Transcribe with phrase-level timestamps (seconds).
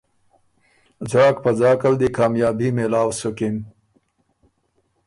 [1.11, 3.55] ځاک په ځاک ال دی کامیابی مېلاؤ سُکِن